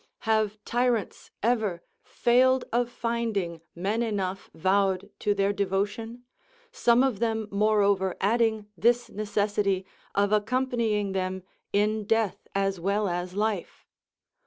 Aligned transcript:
Have 0.21 0.57
tyrants 0.65 1.29
ever 1.43 1.83
failed 2.01 2.65
of 2.73 2.89
finding 2.89 3.61
men 3.75 4.01
enough 4.01 4.49
vowed 4.55 5.11
to 5.19 5.35
their 5.35 5.53
devotion? 5.53 6.23
some 6.71 7.03
of 7.03 7.19
them 7.19 7.47
moreover 7.51 8.17
adding 8.19 8.65
this 8.75 9.11
necessity, 9.11 9.85
of 10.15 10.31
accompanying 10.31 11.11
them 11.11 11.43
in 11.71 12.05
death 12.05 12.47
as 12.55 12.79
well 12.79 13.07
as 13.07 13.35
life? 13.35 13.85